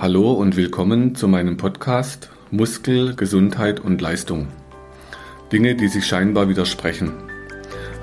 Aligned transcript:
Hallo 0.00 0.32
und 0.32 0.56
willkommen 0.56 1.14
zu 1.14 1.28
meinem 1.28 1.58
Podcast 1.58 2.30
Muskel, 2.50 3.14
Gesundheit 3.16 3.80
und 3.80 4.00
Leistung. 4.00 4.48
Dinge, 5.52 5.74
die 5.74 5.88
sich 5.88 6.06
scheinbar 6.06 6.48
widersprechen. 6.48 7.12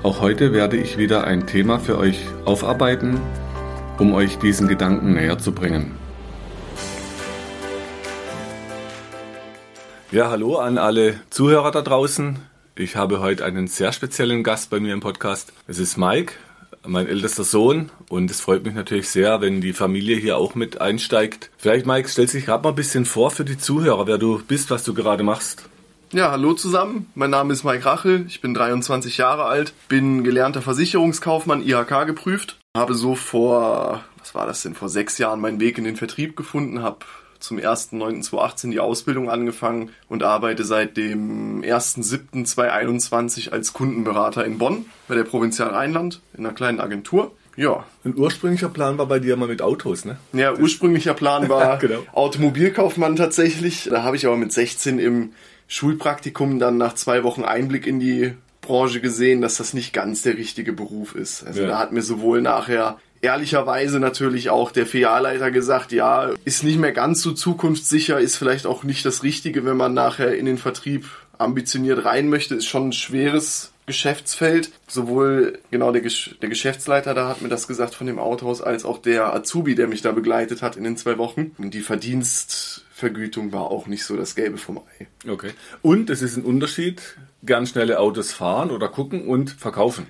Auch 0.04 0.20
heute 0.20 0.52
werde 0.52 0.76
ich 0.76 0.96
wieder 0.96 1.24
ein 1.24 1.48
Thema 1.48 1.80
für 1.80 1.98
euch 1.98 2.20
aufarbeiten, 2.44 3.20
um 3.98 4.14
euch 4.14 4.38
diesen 4.38 4.68
Gedanken 4.68 5.14
näher 5.14 5.38
zu 5.38 5.50
bringen. 5.50 5.96
Ja, 10.12 10.30
hallo 10.30 10.58
an 10.58 10.78
alle 10.78 11.16
Zuhörer 11.30 11.72
da 11.72 11.82
draußen. 11.82 12.38
Ich 12.76 12.94
habe 12.94 13.18
heute 13.18 13.44
einen 13.44 13.66
sehr 13.66 13.90
speziellen 13.90 14.44
Gast 14.44 14.70
bei 14.70 14.78
mir 14.78 14.94
im 14.94 15.00
Podcast. 15.00 15.52
Es 15.66 15.80
ist 15.80 15.96
Mike, 15.96 16.34
mein 16.86 17.06
ältester 17.06 17.44
Sohn. 17.44 17.90
Und 18.08 18.30
es 18.30 18.40
freut 18.40 18.64
mich 18.64 18.74
natürlich 18.74 19.08
sehr, 19.08 19.40
wenn 19.40 19.60
die 19.60 19.72
Familie 19.72 20.16
hier 20.16 20.36
auch 20.36 20.54
mit 20.54 20.80
einsteigt. 20.80 21.50
Vielleicht, 21.58 21.86
Mike, 21.86 22.08
stellst 22.08 22.34
dich 22.34 22.46
gerade 22.46 22.62
mal 22.62 22.70
ein 22.70 22.76
bisschen 22.76 23.04
vor 23.04 23.30
für 23.30 23.44
die 23.44 23.58
Zuhörer, 23.58 24.06
wer 24.06 24.18
du 24.18 24.42
bist, 24.42 24.70
was 24.70 24.84
du 24.84 24.94
gerade 24.94 25.22
machst. 25.22 25.68
Ja, 26.12 26.30
hallo 26.30 26.54
zusammen. 26.54 27.10
Mein 27.14 27.28
Name 27.30 27.52
ist 27.52 27.64
Mike 27.64 27.84
Rachel. 27.84 28.24
Ich 28.28 28.40
bin 28.40 28.54
23 28.54 29.18
Jahre 29.18 29.44
alt, 29.44 29.74
bin 29.88 30.24
gelernter 30.24 30.62
Versicherungskaufmann, 30.62 31.62
IHK 31.62 32.06
geprüft. 32.06 32.56
Habe 32.74 32.94
so 32.94 33.14
vor, 33.14 34.04
was 34.18 34.34
war 34.34 34.46
das 34.46 34.62
denn, 34.62 34.74
vor 34.74 34.88
sechs 34.88 35.18
Jahren 35.18 35.40
meinen 35.40 35.60
Weg 35.60 35.76
in 35.76 35.84
den 35.84 35.96
Vertrieb 35.96 36.34
gefunden, 36.34 36.82
habe 36.82 37.00
zum 37.40 37.58
1.9.2018 37.58 38.70
die 38.70 38.80
Ausbildung 38.80 39.30
angefangen 39.30 39.90
und 40.08 40.22
arbeite 40.22 40.64
seit 40.64 40.96
dem 40.96 41.62
1.7.2021 41.62 43.50
als 43.50 43.72
Kundenberater 43.72 44.44
in 44.44 44.58
Bonn 44.58 44.86
bei 45.06 45.14
der 45.14 45.24
Provinzial 45.24 45.70
Rheinland 45.70 46.20
in 46.34 46.44
einer 46.44 46.54
kleinen 46.54 46.80
Agentur. 46.80 47.32
Ja. 47.56 47.84
Ein 48.04 48.16
ursprünglicher 48.16 48.68
Plan 48.68 48.98
war 48.98 49.06
bei 49.06 49.18
dir 49.18 49.36
mal 49.36 49.48
mit 49.48 49.62
Autos, 49.62 50.04
ne? 50.04 50.16
Ja, 50.32 50.56
ursprünglicher 50.56 51.14
Plan 51.14 51.48
war 51.48 51.78
genau. 51.80 52.04
Automobilkaufmann 52.12 53.16
tatsächlich. 53.16 53.88
Da 53.90 54.04
habe 54.04 54.16
ich 54.16 54.26
aber 54.26 54.36
mit 54.36 54.52
16 54.52 55.00
im 55.00 55.32
Schulpraktikum 55.66 56.60
dann 56.60 56.76
nach 56.76 56.94
zwei 56.94 57.24
Wochen 57.24 57.42
Einblick 57.44 57.86
in 57.86 57.98
die 57.98 58.34
Branche 58.60 59.00
gesehen, 59.00 59.40
dass 59.40 59.56
das 59.56 59.74
nicht 59.74 59.92
ganz 59.92 60.22
der 60.22 60.36
richtige 60.36 60.72
Beruf 60.72 61.16
ist. 61.16 61.44
Also 61.44 61.62
ja. 61.62 61.68
da 61.68 61.78
hat 61.78 61.90
mir 61.90 62.02
sowohl 62.02 62.42
nachher 62.42 62.98
ehrlicherweise 63.20 64.00
natürlich 64.00 64.50
auch 64.50 64.70
der 64.70 64.86
Filialleiter 64.86 65.50
gesagt, 65.50 65.92
ja, 65.92 66.30
ist 66.44 66.64
nicht 66.64 66.78
mehr 66.78 66.92
ganz 66.92 67.22
so 67.22 67.32
zukunftssicher, 67.32 68.18
ist 68.18 68.36
vielleicht 68.36 68.66
auch 68.66 68.84
nicht 68.84 69.04
das 69.04 69.22
Richtige, 69.22 69.64
wenn 69.64 69.76
man 69.76 69.94
nachher 69.94 70.36
in 70.36 70.46
den 70.46 70.58
Vertrieb 70.58 71.06
ambitioniert 71.38 72.04
rein 72.04 72.28
möchte, 72.28 72.54
ist 72.54 72.66
schon 72.66 72.88
ein 72.88 72.92
schweres 72.92 73.72
Geschäftsfeld. 73.86 74.70
Sowohl 74.86 75.58
genau 75.70 75.92
der, 75.92 76.02
Gesch 76.02 76.36
der 76.42 76.48
Geschäftsleiter 76.48 77.14
da 77.14 77.28
hat 77.28 77.42
mir 77.42 77.48
das 77.48 77.66
gesagt 77.66 77.94
von 77.94 78.06
dem 78.06 78.18
Autohaus, 78.18 78.60
als 78.60 78.84
auch 78.84 78.98
der 78.98 79.34
Azubi, 79.34 79.74
der 79.74 79.88
mich 79.88 80.02
da 80.02 80.12
begleitet 80.12 80.62
hat 80.62 80.76
in 80.76 80.84
den 80.84 80.96
zwei 80.96 81.18
Wochen. 81.18 81.52
Und 81.58 81.74
die 81.74 81.80
Verdienstvergütung 81.80 83.52
war 83.52 83.70
auch 83.70 83.86
nicht 83.86 84.04
so 84.04 84.16
das 84.16 84.34
Gelbe 84.34 84.58
vom 84.58 84.78
Ei. 84.78 85.06
Okay. 85.28 85.50
Und 85.82 86.10
es 86.10 86.22
ist 86.22 86.36
ein 86.36 86.44
Unterschied, 86.44 87.16
gern 87.42 87.66
schnelle 87.66 87.98
Autos 87.98 88.32
fahren 88.32 88.70
oder 88.70 88.88
gucken 88.88 89.26
und 89.26 89.50
verkaufen. 89.50 90.06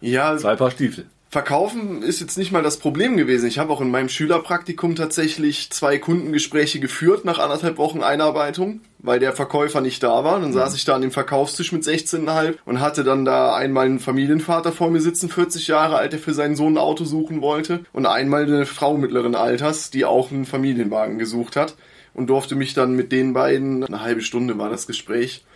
Ja. 0.00 0.36
Zwei 0.36 0.56
Paar 0.56 0.70
Stiefel. 0.70 1.06
Verkaufen 1.32 2.02
ist 2.02 2.20
jetzt 2.20 2.36
nicht 2.36 2.52
mal 2.52 2.62
das 2.62 2.76
Problem 2.76 3.16
gewesen. 3.16 3.46
Ich 3.46 3.58
habe 3.58 3.72
auch 3.72 3.80
in 3.80 3.90
meinem 3.90 4.10
Schülerpraktikum 4.10 4.96
tatsächlich 4.96 5.70
zwei 5.70 5.96
Kundengespräche 5.96 6.78
geführt 6.78 7.24
nach 7.24 7.38
anderthalb 7.38 7.78
Wochen 7.78 8.02
Einarbeitung, 8.02 8.82
weil 8.98 9.18
der 9.18 9.32
Verkäufer 9.32 9.80
nicht 9.80 10.02
da 10.02 10.24
war. 10.24 10.40
Dann 10.40 10.50
mhm. 10.50 10.54
saß 10.54 10.74
ich 10.74 10.84
da 10.84 10.94
an 10.94 11.00
dem 11.00 11.10
Verkaufstisch 11.10 11.72
mit 11.72 11.84
16,5 11.84 12.56
und 12.66 12.80
hatte 12.80 13.02
dann 13.02 13.24
da 13.24 13.56
einmal 13.56 13.86
einen 13.86 13.98
Familienvater 13.98 14.72
vor 14.72 14.90
mir 14.90 15.00
sitzen, 15.00 15.30
40 15.30 15.68
Jahre 15.68 15.96
alt, 15.96 16.12
der 16.12 16.20
für 16.20 16.34
seinen 16.34 16.54
Sohn 16.54 16.74
ein 16.74 16.78
Auto 16.78 17.04
suchen 17.04 17.40
wollte 17.40 17.80
und 17.94 18.04
einmal 18.04 18.42
eine 18.42 18.66
Frau 18.66 18.98
mittleren 18.98 19.34
Alters, 19.34 19.88
die 19.88 20.04
auch 20.04 20.32
einen 20.32 20.44
Familienwagen 20.44 21.18
gesucht 21.18 21.56
hat 21.56 21.76
und 22.12 22.28
durfte 22.28 22.56
mich 22.56 22.74
dann 22.74 22.94
mit 22.94 23.10
den 23.10 23.32
beiden, 23.32 23.84
eine 23.84 24.02
halbe 24.02 24.20
Stunde 24.20 24.58
war 24.58 24.68
das 24.68 24.86
Gespräch, 24.86 25.46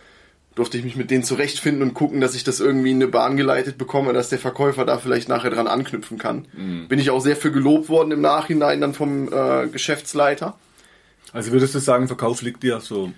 durfte 0.57 0.75
ich 0.79 0.83
mich 0.83 0.95
mit 0.95 1.11
denen 1.11 1.23
zurechtfinden 1.23 1.83
und 1.83 1.93
gucken, 1.93 2.19
dass 2.19 2.33
ich 2.33 2.43
das 2.43 2.59
irgendwie 2.59 2.89
in 2.89 2.97
eine 2.97 3.07
Bahn 3.07 3.37
geleitet 3.37 3.77
bekomme, 3.77 4.11
dass 4.11 4.29
der 4.29 4.39
Verkäufer 4.39 4.85
da 4.85 4.97
vielleicht 4.97 5.29
nachher 5.29 5.51
dran 5.51 5.67
anknüpfen 5.67 6.17
kann. 6.17 6.47
Mhm. 6.57 6.87
Bin 6.87 6.97
ich 6.97 7.11
auch 7.11 7.19
sehr 7.19 7.35
für 7.35 7.51
gelobt 7.51 7.89
worden 7.89 8.11
im 8.11 8.21
Nachhinein 8.21 8.81
dann 8.81 8.95
vom 8.95 9.31
äh, 9.31 9.67
Geschäftsleiter. 9.67 10.57
Also 11.31 11.51
würdest 11.51 11.75
du 11.75 11.79
sagen, 11.79 12.07
Verkauf 12.07 12.41
liegt 12.41 12.63
dir 12.63 12.79
so? 12.79 13.11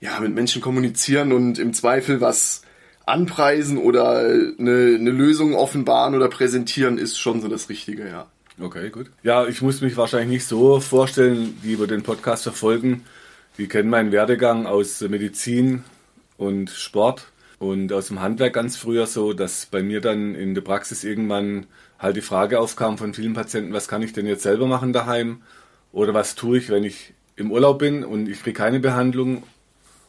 Ja, 0.00 0.20
mit 0.20 0.34
Menschen 0.34 0.60
kommunizieren 0.60 1.32
und 1.32 1.58
im 1.58 1.72
Zweifel 1.72 2.20
was 2.20 2.60
anpreisen 3.06 3.78
oder 3.78 4.18
eine, 4.18 4.96
eine 4.98 5.10
Lösung 5.10 5.54
offenbaren 5.54 6.14
oder 6.14 6.28
präsentieren 6.28 6.98
ist 6.98 7.18
schon 7.18 7.40
so 7.40 7.48
das 7.48 7.70
Richtige, 7.70 8.06
ja. 8.06 8.26
Okay, 8.60 8.90
gut. 8.90 9.06
Ja, 9.22 9.46
ich 9.46 9.62
muss 9.62 9.80
mich 9.80 9.96
wahrscheinlich 9.96 10.28
nicht 10.28 10.46
so 10.46 10.78
vorstellen, 10.78 11.58
die 11.64 11.72
über 11.72 11.86
den 11.86 12.02
Podcast 12.02 12.42
verfolgen. 12.42 13.04
Die 13.56 13.66
kennen 13.66 13.88
meinen 13.88 14.12
Werdegang 14.12 14.66
aus 14.66 15.00
Medizin, 15.00 15.84
und 16.36 16.70
Sport 16.70 17.32
und 17.58 17.92
aus 17.92 18.08
dem 18.08 18.20
Handwerk 18.20 18.54
ganz 18.54 18.76
früher 18.76 19.06
so, 19.06 19.32
dass 19.32 19.66
bei 19.66 19.82
mir 19.82 20.00
dann 20.00 20.34
in 20.34 20.54
der 20.54 20.62
Praxis 20.62 21.04
irgendwann 21.04 21.66
halt 21.98 22.16
die 22.16 22.22
Frage 22.22 22.58
aufkam 22.58 22.98
von 22.98 23.14
vielen 23.14 23.34
Patienten, 23.34 23.72
was 23.72 23.88
kann 23.88 24.02
ich 24.02 24.12
denn 24.12 24.26
jetzt 24.26 24.42
selber 24.42 24.66
machen 24.66 24.92
daheim 24.92 25.42
oder 25.92 26.12
was 26.14 26.34
tue 26.34 26.58
ich, 26.58 26.70
wenn 26.70 26.84
ich 26.84 27.14
im 27.36 27.52
Urlaub 27.52 27.78
bin 27.78 28.04
und 28.04 28.28
ich 28.28 28.42
kriege 28.42 28.58
keine 28.58 28.80
Behandlung 28.80 29.44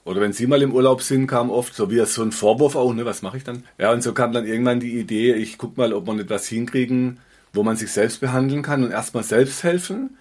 oder 0.05 0.19
wenn 0.19 0.33
Sie 0.33 0.47
mal 0.47 0.61
im 0.61 0.73
Urlaub 0.73 1.01
sind, 1.01 1.27
kam 1.27 1.49
oft 1.49 1.73
so 1.75 1.89
wie 1.89 2.03
so 2.05 2.23
ein 2.23 2.31
Vorwurf 2.31 2.75
auch, 2.75 2.93
ne, 2.93 3.05
was 3.05 3.21
mache 3.21 3.37
ich 3.37 3.43
dann? 3.43 3.63
Ja, 3.77 3.91
und 3.91 4.03
so 4.03 4.13
kam 4.13 4.33
dann 4.33 4.45
irgendwann 4.45 4.79
die 4.79 4.99
Idee, 4.99 5.33
ich 5.33 5.57
gucke 5.57 5.79
mal, 5.79 5.93
ob 5.93 6.07
wir 6.07 6.19
etwas 6.19 6.47
hinkriegen, 6.47 7.19
wo 7.53 7.63
man 7.63 7.77
sich 7.77 7.91
selbst 7.91 8.19
behandeln 8.19 8.63
kann 8.63 8.83
und 8.83 8.91
erstmal 8.91 9.23
selbst 9.23 9.63
helfen 9.63 10.17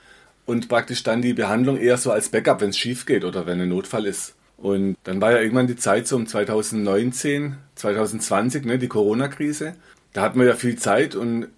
und 0.47 0.69
praktisch 0.69 1.03
dann 1.03 1.23
die 1.23 1.35
Behandlung 1.35 1.79
eher 1.79 1.97
so 1.97 2.13
als 2.13 2.29
Backup, 2.29 2.61
wenn 2.61 2.71
es 2.71 2.79
schief 2.79 3.07
geht 3.07 3.25
oder 3.25 3.47
wenn 3.47 3.61
ein 3.61 3.71
Notfall 3.71 4.07
ist. 4.07 4.35
Und 4.63 4.97
dann 5.03 5.21
war 5.21 5.33
ja 5.33 5.41
irgendwann 5.41 5.67
die 5.67 5.75
Zeit 5.75 6.07
so 6.07 6.15
um 6.15 6.29
2019, 6.29 7.57
2020, 7.75 8.65
ne, 8.65 8.79
die 8.79 8.87
Corona-Krise. 8.87 9.75
Da 10.13 10.23
hatten 10.23 10.39
wir 10.39 10.47
ja 10.47 10.55
viel 10.55 10.79
Zeit 10.79 11.17
und 11.17 11.49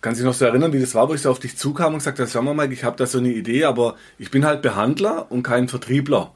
kann 0.00 0.14
sich 0.14 0.24
noch 0.24 0.34
so 0.34 0.44
erinnern, 0.44 0.72
wie 0.72 0.78
das 0.78 0.94
war, 0.94 1.08
wo 1.08 1.14
ich 1.14 1.22
so 1.22 1.32
auf 1.32 1.40
dich 1.40 1.56
zukam 1.56 1.94
und 1.94 1.98
gesagt 1.98 2.20
habe, 2.20 2.30
sag 2.30 2.44
mal, 2.44 2.72
ich 2.72 2.84
habe 2.84 2.96
da 2.96 3.06
so 3.06 3.18
eine 3.18 3.30
Idee, 3.30 3.64
aber 3.64 3.96
ich 4.18 4.30
bin 4.30 4.44
halt 4.44 4.62
Behandler 4.62 5.32
und 5.32 5.42
kein 5.42 5.66
Vertriebler. 5.66 6.32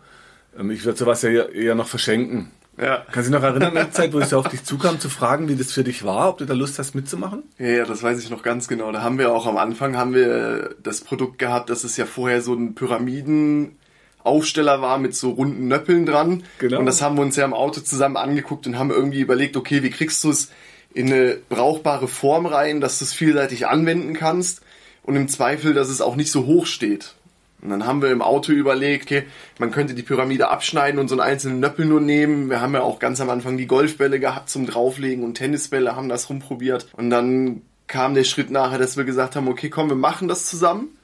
Ähm, 0.59 0.73
ich 0.73 0.85
würde 0.85 0.99
sowas 0.99 1.23
ja 1.23 1.31
eher 1.31 1.77
noch 1.77 1.87
verschenken. 1.87 2.51
Ja. 2.77 3.05
Kannst 3.13 3.29
du 3.29 3.33
dich 3.33 3.41
noch 3.41 3.49
erinnern 3.49 3.77
an 3.77 3.87
die 3.87 3.93
Zeit, 3.93 4.13
wo 4.13 4.19
ich 4.19 4.27
so 4.27 4.41
auf 4.41 4.49
dich 4.49 4.65
zukam, 4.65 4.99
zu 4.99 5.09
fragen, 5.09 5.49
wie 5.49 5.55
das 5.55 5.71
für 5.71 5.85
dich 5.85 6.05
war, 6.05 6.31
ob 6.31 6.39
du 6.39 6.47
da 6.47 6.55
Lust 6.55 6.81
hast 6.81 6.97
mitzumachen? 6.97 7.45
Ja, 7.59 7.67
ja, 7.69 7.85
das 7.85 8.03
weiß 8.03 8.21
ich 8.21 8.31
noch 8.31 8.43
ganz 8.43 8.67
genau. 8.67 8.91
Da 8.91 9.03
haben 9.03 9.19
wir 9.19 9.33
auch 9.33 9.47
am 9.47 9.57
Anfang 9.57 9.97
haben 9.97 10.15
wir 10.15 10.75
das 10.83 11.03
Produkt 11.03 11.39
gehabt, 11.39 11.71
das 11.71 11.85
ist 11.85 11.97
ja 11.97 12.07
vorher 12.07 12.43
so 12.43 12.55
ein 12.55 12.75
Pyramiden 12.75 13.77
Aufsteller 14.25 14.83
war 14.83 14.99
mit 14.99 15.15
so 15.15 15.31
runden 15.31 15.69
Nöppeln 15.69 16.07
dran. 16.07 16.45
Genau. 16.59 16.81
Und 16.81 16.87
das 16.87 17.03
haben 17.03 17.17
wir 17.17 17.23
uns 17.23 17.37
ja 17.37 17.45
im 17.45 17.55
Auto 17.55 17.81
zusammen 17.81 18.17
angeguckt 18.17 18.67
und 18.67 18.79
haben 18.79 18.91
irgendwie 18.91 19.21
überlegt, 19.21 19.57
okay, 19.57 19.83
wie 19.83 19.91
kriegst 19.91 20.23
du 20.25 20.31
es 20.31 20.51
in 20.95 21.13
eine 21.13 21.39
brauchbare 21.49 22.09
Form 22.09 22.47
rein, 22.47 22.81
dass 22.81 22.99
du 22.99 23.05
es 23.05 23.13
vielseitig 23.13 23.67
anwenden 23.67 24.15
kannst 24.15 24.63
und 25.03 25.17
im 25.17 25.29
Zweifel, 25.29 25.75
dass 25.75 25.89
es 25.89 26.01
auch 26.01 26.17
nicht 26.17 26.31
so 26.31 26.47
hoch 26.47 26.67
steht. 26.67 27.15
Und 27.61 27.71
dann 27.71 27.87
haben 27.87 28.03
wir 28.03 28.13
im 28.13 28.23
Auto 28.23 28.53
überlegt, 28.53 29.05
okay, 29.05 29.25
man 29.59 29.73
könnte 29.73 29.95
die 29.95 30.03
Pyramide 30.03 30.49
abschneiden 30.49 31.01
und 31.01 31.09
so 31.09 31.15
einen 31.15 31.29
einzelnen 31.29 31.61
Nöppel 31.61 31.87
nur 31.87 32.01
nehmen. 32.01 32.51
Wir 32.51 32.61
haben 32.61 32.75
ja 32.75 32.83
auch 32.83 33.01
ganz 33.01 33.21
am 33.21 33.31
Anfang 33.31 33.57
die 33.57 33.67
Golfbälle 33.67 34.21
gehabt 34.21 34.49
zum 34.49 34.65
Drauflegen 34.65 35.25
und 35.25 35.35
Tennisbälle, 35.35 35.97
haben 35.97 36.09
das 36.09 36.31
rumprobiert. 36.31 36.89
Und 36.93 37.11
dann 37.11 37.63
kam 37.89 38.15
der 38.15 38.25
Schritt 38.25 38.51
nachher, 38.51 38.79
dass 38.79 38.97
wir 38.97 39.05
gesagt 39.05 39.35
haben, 39.35 39.49
okay, 39.49 39.71
komm, 39.71 39.89
wir 39.89 39.97
machen 39.97 40.29
das 40.29 40.47
zusammen. 40.47 40.97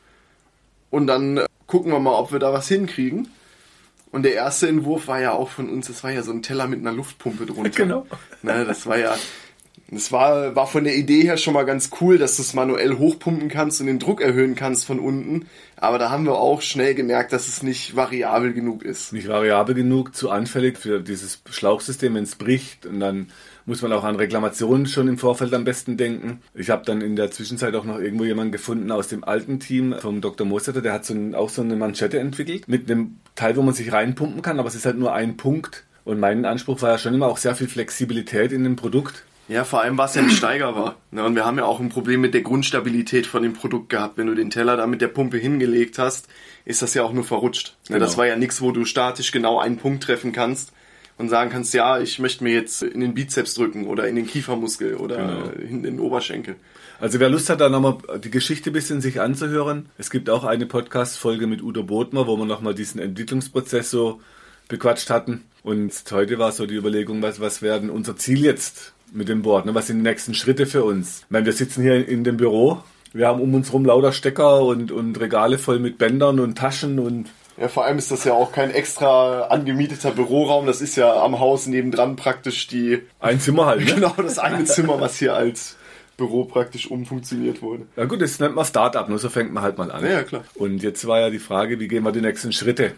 Und 0.91 1.09
dann 1.09 1.41
gucken 1.75 1.91
wir 1.91 1.99
mal, 1.99 2.15
ob 2.15 2.31
wir 2.31 2.39
da 2.39 2.53
was 2.53 2.69
hinkriegen. 2.69 3.27
Und 4.13 4.23
der 4.23 4.35
erste 4.35 4.69
Entwurf 4.69 5.09
war 5.09 5.21
ja 5.21 5.33
auch 5.33 5.49
von 5.49 5.69
uns, 5.69 5.89
das 5.89 6.05
war 6.05 6.13
ja 6.13 6.23
so 6.23 6.31
ein 6.31 6.41
Teller 6.41 6.69
mit 6.69 6.79
einer 6.79 6.93
Luftpumpe 6.93 7.47
drunter. 7.47 7.71
Genau. 7.75 8.07
Ne, 8.43 8.65
das 8.65 8.87
war 8.87 8.97
ja, 8.97 9.17
das 9.95 10.13
war, 10.13 10.55
war 10.55 10.67
von 10.67 10.85
der 10.85 10.97
Idee 10.97 11.23
her 11.23 11.37
schon 11.37 11.55
mal 11.55 11.65
ganz 11.65 11.91
cool, 12.01 12.19
dass 12.19 12.37
du 12.37 12.43
es 12.43 12.55
manuell 12.55 12.99
hochpumpen 12.99 13.49
kannst 13.49 13.81
und 13.81 13.87
den 13.87 13.99
Druck 13.99 14.21
erhöhen 14.21 14.55
kannst 14.55 14.85
von 14.87 14.99
unten. 14.99 15.47
Aber 15.77 15.99
da 15.99 16.11
haben 16.11 16.25
wir 16.25 16.35
auch 16.35 16.63
schnell 16.63 16.95
gemerkt, 16.95 17.33
dass 17.33 17.49
es 17.49 17.63
nicht 17.63 17.97
variabel 17.97 18.53
genug 18.53 18.83
ist. 18.83 19.13
Nicht 19.13 19.29
variabel 19.29 19.75
genug, 19.75 20.15
zu 20.15 20.31
anfällig 20.31 20.79
für 20.79 21.01
dieses 21.01 21.43
Schlauchsystem, 21.51 22.15
wenn 22.15 22.25
es 22.25 22.37
bricht 22.37 22.87
und 22.87 23.01
dann 23.01 23.29
muss 23.67 23.83
man 23.83 23.93
auch 23.93 24.05
an 24.05 24.17
Reklamationen 24.17 24.87
schon 24.87 25.09
im 25.09 25.19
Vorfeld 25.19 25.55
am 25.55 25.65
besten 25.65 25.97
denken. 25.97 26.43
Ich 26.55 26.71
habe 26.71 26.85
dann 26.85 27.01
in 27.01 27.17
der 27.17 27.31
Zwischenzeit 27.31 27.75
auch 27.75 27.85
noch 27.85 27.99
irgendwo 27.99 28.25
jemanden 28.25 28.53
gefunden 28.53 28.91
aus 28.91 29.09
dem 29.09 29.25
alten 29.25 29.59
Team 29.59 29.95
vom 29.99 30.21
Dr. 30.21 30.47
Mosetter, 30.47 30.83
der 30.83 30.93
hat 30.93 31.05
so 31.05 31.15
ein, 31.15 31.35
auch 31.35 31.49
so 31.49 31.63
eine 31.63 31.77
Manschette 31.77 32.19
entwickelt 32.19 32.69
mit 32.69 32.91
einem 32.91 33.17
Teil, 33.35 33.57
wo 33.57 33.63
man 33.63 33.75
sich 33.75 33.93
reinpumpen 33.93 34.43
kann, 34.43 34.59
aber 34.59 34.69
es 34.69 34.75
ist 34.75 34.87
halt 34.87 34.99
nur 34.99 35.15
ein 35.15 35.37
Punkt. 35.37 35.85
Und 36.05 36.21
mein 36.21 36.45
Anspruch 36.45 36.83
war 36.83 36.91
ja 36.91 36.99
schon 36.99 37.15
immer 37.15 37.27
auch 37.27 37.39
sehr 37.39 37.55
viel 37.55 37.69
Flexibilität 37.69 38.53
in 38.53 38.65
dem 38.65 38.77
Produkt. 38.77 39.25
Ja, 39.49 39.65
vor 39.65 39.83
allem, 39.83 39.99
was 39.99 40.15
ja 40.15 40.23
ein 40.23 40.31
Steiger 40.31 40.75
war. 40.75 40.97
Ne? 41.11 41.23
Und 41.25 41.35
wir 41.35 41.45
haben 41.45 41.59
ja 41.59 41.65
auch 41.65 41.81
ein 41.81 41.91
Problem 41.91 42.21
mit 42.23 42.33
der 42.33 42.41
Grundstabilität 42.41 43.27
von 43.27 43.43
dem 43.43 43.53
Produkt 43.53 43.91
gehabt. 43.91 44.17
Wenn 44.17 44.27
du 44.27 44.35
den 44.35 44.51
Teller 44.51 44.77
da 44.77 44.87
mit 44.87 45.03
der 45.03 45.09
Pumpe 45.09 45.37
hingelegt 45.37 45.99
hast, 45.99 46.29
ist 46.65 46.81
das 46.81 46.95
ja 46.95 47.03
auch 47.03 47.13
nur 47.13 47.25
verrutscht. 47.25 47.77
Ne? 47.89 47.95
Genau. 47.95 47.99
Das 48.01 48.17
war 48.17 48.27
ja 48.27 48.37
nichts, 48.37 48.63
wo 48.63 48.73
du 48.73 48.85
statisch 48.85 49.33
genau 49.33 49.59
einen 49.59 49.77
Punkt 49.77 50.05
treffen 50.05 50.33
kannst 50.33 50.73
und 51.19 51.29
sagen 51.29 51.51
kannst, 51.51 51.75
ja, 51.75 52.01
ich 52.01 52.19
möchte 52.19 52.43
mir 52.43 52.55
jetzt 52.55 52.83
in 52.83 53.01
den 53.01 53.15
Bizeps 53.15 53.55
drücken 53.55 53.87
oder 53.87 54.09
in 54.09 54.17
den 54.17 54.27
Kiefermuskel 54.27 54.95
oder 54.95 55.17
genau. 55.17 55.69
in 55.69 55.83
den 55.83 56.01
Oberschenkel. 56.01 56.57
Also 57.01 57.21
wer 57.21 57.29
Lust 57.29 57.51
hat, 57.51 57.61
da 57.61 57.69
nochmal 57.69 57.99
die 58.23 58.31
Geschichte 58.31 58.71
ein 58.71 58.73
bisschen 58.73 59.01
sich 59.01 59.21
anzuhören. 59.21 59.91
Es 59.99 60.11
gibt 60.11 60.31
auch 60.31 60.45
eine 60.45 60.65
Podcast-Folge 60.67 61.47
mit 61.47 61.63
Udo 61.63 61.83
Bodmer, 61.83 62.27
wo 62.27 62.37
wir 62.37 62.47
nochmal 62.47 62.75
diesen 62.75 63.01
Entwicklungsprozess 63.01 63.91
so 63.91 64.21
bequatscht 64.69 65.11
hatten. 65.11 65.45
Und 65.63 65.93
heute 66.11 66.39
war 66.39 66.53
so 66.53 66.67
die 66.67 66.75
Überlegung, 66.75 67.21
was, 67.23 67.41
was 67.41 67.63
werden 67.63 67.91
unser 67.91 68.17
Ziel 68.17 68.45
jetzt 68.45 68.95
mit 69.15 69.29
dem 69.29 69.43
Board? 69.43 69.67
Ne? 69.67 69.75
Was 69.75 69.87
sind 69.87 69.99
die 69.99 70.03
nächsten 70.03 70.35
Schritte 70.35 70.67
für 70.67 70.85
uns? 70.85 71.21
Ich 71.25 71.31
meine, 71.31 71.47
wir 71.47 71.53
sitzen 71.53 71.83
hier 71.83 72.07
in 72.07 72.25
dem 72.25 72.37
Büro. 72.37 72.83
Wir 73.13 73.29
haben 73.29 73.41
um 73.41 73.55
uns 73.55 73.73
rum 73.73 73.85
lauter 73.85 74.13
Stecker 74.13 74.63
und, 74.63 74.91
und 74.91 75.21
Regale 75.21 75.59
voll 75.59 75.79
mit 75.79 75.99
Bändern 75.99 76.41
und 76.41 76.59
Taschen 76.59 76.99
und 76.99 77.29
ja, 77.57 77.69
vor 77.69 77.85
allem 77.85 77.99
ist 77.99 78.11
das 78.11 78.25
ja 78.25 78.33
auch 78.33 78.51
kein 78.51 78.73
extra 78.73 79.43
angemieteter 79.43 80.11
Büroraum. 80.11 80.67
Das 80.67 80.81
ist 80.81 80.97
ja 80.97 81.23
am 81.23 81.39
Haus 81.39 81.67
nebendran 81.67 82.17
praktisch 82.17 82.67
die. 82.67 83.03
Ein 83.21 83.39
Zimmer 83.39 83.67
halt. 83.67 83.85
Ne? 83.85 83.87
Genau, 83.95 84.13
das 84.17 84.41
eine 84.41 84.65
Zimmer, 84.65 85.01
was 85.01 85.19
hier 85.19 85.35
als 85.35 85.77
Büro 86.17 86.45
praktisch 86.45 86.91
umfunktioniert 86.91 87.63
wurde. 87.63 87.87
Ja 87.97 88.07
gut, 88.07 88.21
das 88.21 88.41
nennt 88.41 88.57
man 88.57 88.65
Startup, 88.65 89.09
nur 89.09 89.19
so 89.19 89.29
fängt 89.29 89.53
man 89.53 89.63
halt 89.63 89.79
mal 89.79 89.91
an. 89.91 90.05
Ja, 90.05 90.11
ja, 90.11 90.23
klar. 90.25 90.45
Und 90.55 90.83
jetzt 90.83 91.07
war 91.07 91.21
ja 91.21 91.31
die 91.31 91.39
Frage, 91.39 91.79
wie 91.79 91.89
gehen 91.89 92.03
wir 92.03 92.13
die 92.13 92.21
nächsten 92.21 92.53
Schritte? 92.53 92.93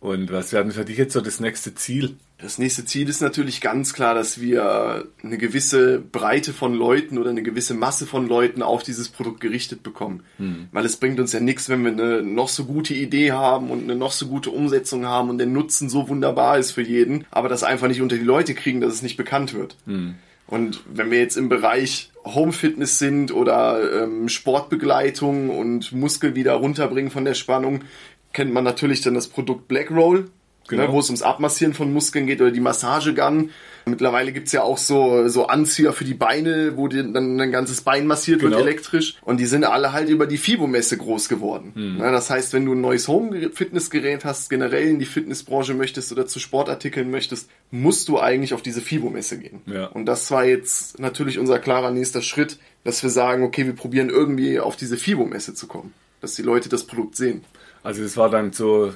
Und 0.00 0.30
was 0.30 0.52
werden 0.52 0.70
für 0.70 0.84
dich 0.84 0.96
jetzt 0.96 1.12
so 1.12 1.20
das 1.20 1.40
nächste 1.40 1.74
Ziel? 1.74 2.16
Das 2.40 2.58
nächste 2.58 2.84
Ziel 2.84 3.08
ist 3.08 3.20
natürlich 3.20 3.60
ganz 3.60 3.92
klar, 3.92 4.14
dass 4.14 4.40
wir 4.40 5.06
eine 5.24 5.38
gewisse 5.38 5.98
Breite 5.98 6.52
von 6.52 6.72
Leuten 6.72 7.18
oder 7.18 7.30
eine 7.30 7.42
gewisse 7.42 7.74
Masse 7.74 8.06
von 8.06 8.28
Leuten 8.28 8.62
auf 8.62 8.84
dieses 8.84 9.08
Produkt 9.08 9.40
gerichtet 9.40 9.82
bekommen. 9.82 10.22
Hm. 10.36 10.68
Weil 10.70 10.84
es 10.84 10.98
bringt 10.98 11.18
uns 11.18 11.32
ja 11.32 11.40
nichts, 11.40 11.68
wenn 11.68 11.82
wir 11.82 11.90
eine 11.90 12.22
noch 12.22 12.48
so 12.48 12.64
gute 12.64 12.94
Idee 12.94 13.32
haben 13.32 13.70
und 13.70 13.82
eine 13.82 13.96
noch 13.96 14.12
so 14.12 14.28
gute 14.28 14.50
Umsetzung 14.50 15.04
haben 15.04 15.30
und 15.30 15.38
der 15.38 15.48
Nutzen 15.48 15.88
so 15.88 16.08
wunderbar 16.08 16.58
ist 16.58 16.70
für 16.70 16.82
jeden, 16.82 17.24
aber 17.32 17.48
das 17.48 17.64
einfach 17.64 17.88
nicht 17.88 18.02
unter 18.02 18.16
die 18.16 18.24
Leute 18.24 18.54
kriegen, 18.54 18.80
dass 18.80 18.94
es 18.94 19.02
nicht 19.02 19.16
bekannt 19.16 19.52
wird. 19.52 19.76
Hm. 19.86 20.14
Und 20.46 20.80
wenn 20.86 21.10
wir 21.10 21.18
jetzt 21.18 21.36
im 21.36 21.48
Bereich 21.48 22.10
Home 22.24 22.52
Fitness 22.52 22.98
sind 22.98 23.32
oder 23.32 24.04
ähm, 24.04 24.28
Sportbegleitung 24.28 25.50
und 25.50 25.92
Muskel 25.92 26.34
wieder 26.36 26.54
runterbringen 26.54 27.10
von 27.10 27.24
der 27.24 27.34
Spannung, 27.34 27.82
kennt 28.32 28.52
man 28.52 28.64
natürlich 28.64 29.00
dann 29.00 29.14
das 29.14 29.28
Produkt 29.28 29.68
Black 29.68 29.90
Roll 29.90 30.30
genau. 30.68 30.86
ne, 30.86 30.92
wo 30.92 31.00
es 31.00 31.06
ums 31.06 31.22
Abmassieren 31.22 31.74
von 31.74 31.92
Muskeln 31.92 32.26
geht 32.26 32.40
oder 32.40 32.50
die 32.50 32.60
Massagegun. 32.60 33.50
Mittlerweile 33.86 34.32
gibt's 34.32 34.52
ja 34.52 34.62
auch 34.62 34.76
so, 34.76 35.28
so 35.28 35.46
Anzieher 35.46 35.94
für 35.94 36.04
die 36.04 36.14
Beine, 36.14 36.76
wo 36.76 36.88
die, 36.88 36.98
dann 36.98 37.40
ein 37.40 37.50
ganzes 37.50 37.80
Bein 37.80 38.06
massiert 38.06 38.40
genau. 38.40 38.58
wird 38.58 38.66
elektrisch. 38.66 39.16
Und 39.22 39.40
die 39.40 39.46
sind 39.46 39.64
alle 39.64 39.92
halt 39.92 40.10
über 40.10 40.26
die 40.26 40.36
FIBO-Messe 40.36 40.98
groß 40.98 41.28
geworden. 41.30 41.72
Hm. 41.74 41.96
Ne, 41.96 42.12
das 42.12 42.28
heißt, 42.28 42.52
wenn 42.52 42.66
du 42.66 42.74
ein 42.74 42.82
neues 42.82 43.08
Home-Fitnessgerät 43.08 44.26
hast, 44.26 44.50
generell 44.50 44.88
in 44.88 44.98
die 44.98 45.06
Fitnessbranche 45.06 45.72
möchtest 45.72 46.12
oder 46.12 46.26
zu 46.26 46.38
Sportartikeln 46.38 47.10
möchtest, 47.10 47.48
musst 47.70 48.08
du 48.08 48.20
eigentlich 48.20 48.52
auf 48.52 48.62
diese 48.62 48.82
FIBO-Messe 48.82 49.38
gehen. 49.38 49.62
Ja. 49.66 49.86
Und 49.86 50.04
das 50.04 50.30
war 50.30 50.44
jetzt 50.44 50.98
natürlich 51.00 51.38
unser 51.38 51.58
klarer 51.58 51.90
nächster 51.90 52.20
Schritt, 52.20 52.58
dass 52.84 53.02
wir 53.02 53.10
sagen, 53.10 53.42
okay, 53.42 53.64
wir 53.64 53.74
probieren 53.74 54.10
irgendwie 54.10 54.60
auf 54.60 54.76
diese 54.76 54.98
FIBO-Messe 54.98 55.54
zu 55.54 55.66
kommen. 55.66 55.94
Dass 56.20 56.34
die 56.34 56.42
Leute 56.42 56.68
das 56.68 56.84
Produkt 56.84 57.16
sehen. 57.16 57.42
Also 57.88 58.02
das 58.02 58.18
war 58.18 58.28
dann 58.28 58.52
so 58.52 58.92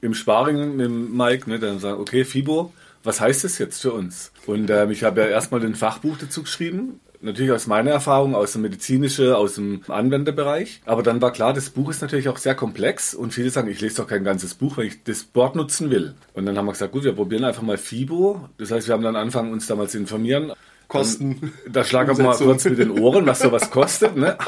im 0.00 0.14
Sparring 0.14 0.76
mit 0.76 0.90
Mike, 0.90 1.50
ne, 1.50 1.58
dann 1.58 1.78
sagen, 1.78 2.00
okay, 2.00 2.24
FIBO, 2.24 2.72
was 3.02 3.20
heißt 3.20 3.44
das 3.44 3.58
jetzt 3.58 3.82
für 3.82 3.92
uns? 3.92 4.32
Und 4.46 4.70
ähm, 4.70 4.90
ich 4.92 5.04
habe 5.04 5.20
ja 5.20 5.26
erstmal 5.26 5.62
ein 5.62 5.74
Fachbuch 5.74 6.16
dazu 6.16 6.42
geschrieben, 6.42 7.00
natürlich 7.20 7.52
aus 7.52 7.66
meiner 7.66 7.90
Erfahrung, 7.90 8.34
aus 8.34 8.52
dem 8.52 8.62
medizinischen, 8.62 9.30
aus 9.34 9.56
dem 9.56 9.82
Anwenderbereich. 9.88 10.80
Aber 10.86 11.02
dann 11.02 11.20
war 11.20 11.32
klar, 11.32 11.52
das 11.52 11.68
Buch 11.68 11.90
ist 11.90 12.00
natürlich 12.00 12.30
auch 12.30 12.38
sehr 12.38 12.54
komplex 12.54 13.12
und 13.12 13.34
viele 13.34 13.50
sagen, 13.50 13.68
ich 13.68 13.82
lese 13.82 13.96
doch 13.96 14.08
kein 14.08 14.24
ganzes 14.24 14.54
Buch, 14.54 14.78
wenn 14.78 14.86
ich 14.86 15.04
das 15.04 15.24
Board 15.24 15.54
nutzen 15.54 15.90
will. 15.90 16.14
Und 16.32 16.46
dann 16.46 16.56
haben 16.56 16.64
wir 16.64 16.72
gesagt, 16.72 16.92
gut, 16.92 17.04
wir 17.04 17.12
probieren 17.12 17.44
einfach 17.44 17.60
mal 17.60 17.76
FIBO. 17.76 18.48
Das 18.56 18.70
heißt, 18.70 18.88
wir 18.88 18.94
haben 18.94 19.02
dann 19.02 19.16
angefangen, 19.16 19.52
uns 19.52 19.66
damals 19.66 19.92
zu 19.92 19.98
informieren. 19.98 20.54
Kosten. 20.88 21.52
Da 21.68 21.84
schlagen 21.84 22.16
wir 22.16 22.24
mal 22.24 22.36
kurz 22.36 22.64
mit 22.64 22.78
den 22.78 22.90
Ohren, 22.90 23.26
was 23.26 23.40
sowas 23.40 23.70
kostet. 23.70 24.16
Ne? 24.16 24.38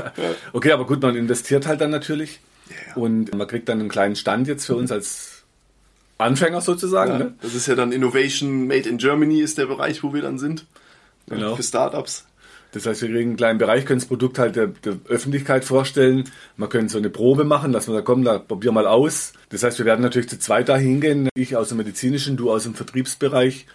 Okay, 0.54 0.72
aber 0.72 0.86
gut, 0.86 1.02
man 1.02 1.16
investiert 1.16 1.66
halt 1.66 1.82
dann 1.82 1.90
natürlich. 1.90 2.40
Und 2.94 3.34
man 3.34 3.46
kriegt 3.46 3.68
dann 3.68 3.80
einen 3.80 3.88
kleinen 3.88 4.16
Stand 4.16 4.48
jetzt 4.48 4.66
für 4.66 4.76
uns 4.76 4.90
als 4.92 5.44
Anfänger 6.18 6.60
sozusagen. 6.60 7.12
Ja, 7.12 7.18
ne? 7.18 7.34
Das 7.42 7.54
ist 7.54 7.66
ja 7.66 7.74
dann 7.74 7.92
Innovation 7.92 8.66
Made 8.66 8.88
in 8.88 8.98
Germany 8.98 9.40
ist 9.40 9.58
der 9.58 9.66
Bereich, 9.66 10.02
wo 10.02 10.14
wir 10.14 10.22
dann 10.22 10.38
sind. 10.38 10.66
Genau. 11.28 11.56
Für 11.56 11.62
Startups. 11.62 12.26
Das 12.72 12.84
heißt, 12.84 13.02
wir 13.02 13.08
kriegen 13.08 13.30
einen 13.30 13.36
kleinen 13.36 13.58
Bereich, 13.58 13.86
können 13.86 14.00
das 14.00 14.08
Produkt 14.08 14.38
halt 14.38 14.56
der, 14.56 14.66
der, 14.66 14.98
Öffentlichkeit 15.08 15.64
vorstellen. 15.64 16.24
Man 16.56 16.68
können 16.68 16.88
so 16.88 16.98
eine 16.98 17.10
Probe 17.10 17.44
machen, 17.44 17.72
dass 17.72 17.86
man 17.86 17.96
da 17.96 18.02
kommt, 18.02 18.26
da 18.26 18.38
probier 18.38 18.72
mal 18.72 18.86
aus. 18.86 19.32
Das 19.48 19.62
heißt, 19.62 19.78
wir 19.78 19.86
werden 19.86 20.02
natürlich 20.02 20.28
zu 20.28 20.38
zweit 20.38 20.68
da 20.68 20.76
hingehen. 20.76 21.28
Ich 21.34 21.56
aus 21.56 21.68
dem 21.68 21.78
medizinischen, 21.78 22.36
du 22.36 22.50
aus 22.50 22.64
dem 22.64 22.74
Vertriebsbereich. 22.74 23.66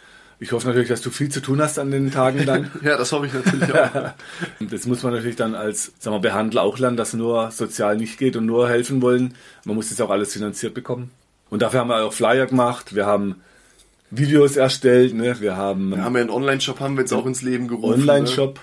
Ich 0.42 0.52
hoffe 0.54 0.66
natürlich, 0.66 0.90
dass 0.90 1.02
du 1.02 1.12
viel 1.12 1.30
zu 1.30 1.40
tun 1.40 1.62
hast 1.62 1.78
an 1.78 1.92
den 1.92 2.10
Tagen 2.10 2.48
dann. 2.48 2.72
ja, 2.82 2.98
das 2.98 3.12
hoffe 3.12 3.28
ich 3.28 3.34
natürlich 3.34 3.72
auch. 3.76 4.14
das 4.72 4.88
muss 4.88 5.04
man 5.04 5.14
natürlich 5.14 5.36
dann 5.36 5.54
als 5.54 5.94
sagen 6.00 6.16
wir, 6.16 6.20
Behandler 6.20 6.64
auch 6.64 6.80
lernen, 6.80 6.98
dass 6.98 7.14
nur 7.14 7.52
sozial 7.52 7.96
nicht 7.96 8.18
geht 8.18 8.36
und 8.36 8.48
nur 8.48 8.68
helfen 8.68 9.04
wollen. 9.04 9.36
Man 9.66 9.76
muss 9.76 9.90
das 9.90 10.02
auch 10.02 10.10
alles 10.10 10.34
finanziert 10.34 10.74
bekommen. 10.74 11.12
Und 11.52 11.62
dafür 11.62 11.82
haben 11.82 11.90
wir 11.90 12.04
auch 12.04 12.12
Flyer 12.12 12.48
gemacht. 12.48 12.96
Wir 12.96 13.06
haben 13.06 13.36
Videos 14.10 14.56
erstellt. 14.56 15.14
Ne? 15.14 15.40
Wir 15.40 15.58
haben, 15.58 15.92
wir 15.92 16.04
haben 16.04 16.16
ja 16.16 16.22
einen 16.22 16.32
Online-Shop, 16.32 16.80
haben 16.80 16.96
wir 16.96 17.02
jetzt 17.02 17.14
auch 17.14 17.28
ins 17.28 17.44
Leben 17.44 17.68
gerufen. 17.68 18.02
Online-Shop, 18.02 18.56
ne? 18.56 18.62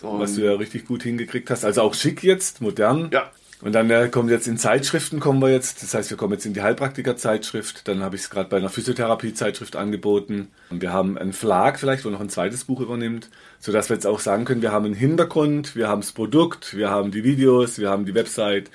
so, 0.00 0.20
was 0.20 0.36
du 0.36 0.44
ja 0.44 0.52
richtig 0.52 0.84
gut 0.84 1.02
hingekriegt 1.02 1.50
hast. 1.50 1.64
Also 1.64 1.82
auch 1.82 1.94
schick 1.94 2.22
jetzt, 2.22 2.60
modern. 2.60 3.10
Ja. 3.12 3.32
Und 3.62 3.72
dann 3.72 3.90
äh, 3.90 4.08
kommt 4.08 4.30
jetzt 4.30 4.46
in 4.46 4.58
Zeitschriften 4.58 5.18
kommen 5.18 5.40
wir 5.40 5.50
jetzt. 5.50 5.82
Das 5.82 5.94
heißt, 5.94 6.10
wir 6.10 6.16
kommen 6.16 6.34
jetzt 6.34 6.44
in 6.44 6.52
die 6.52 6.60
Heilpraktiker-Zeitschrift. 6.60 7.88
Dann 7.88 8.02
habe 8.02 8.16
ich 8.16 8.22
es 8.22 8.30
gerade 8.30 8.50
bei 8.50 8.58
einer 8.58 8.68
Physiotherapie-Zeitschrift 8.68 9.76
angeboten. 9.76 10.48
Und 10.68 10.82
wir 10.82 10.92
haben 10.92 11.16
einen 11.16 11.32
Flag 11.32 11.78
vielleicht, 11.78 12.04
wo 12.04 12.10
noch 12.10 12.20
ein 12.20 12.28
zweites 12.28 12.64
Buch 12.64 12.80
übernimmt, 12.80 13.30
sodass 13.58 13.88
wir 13.88 13.96
jetzt 13.96 14.06
auch 14.06 14.20
sagen 14.20 14.44
können, 14.44 14.62
wir 14.62 14.72
haben 14.72 14.84
einen 14.84 14.94
Hintergrund, 14.94 15.74
wir 15.74 15.88
haben 15.88 16.02
das 16.02 16.12
Produkt, 16.12 16.76
wir 16.76 16.90
haben 16.90 17.10
die 17.10 17.24
Videos, 17.24 17.78
wir 17.78 17.88
haben 17.88 18.04
die 18.04 18.14
Website. 18.14 18.70